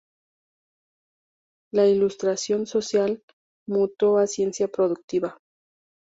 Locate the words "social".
2.65-3.21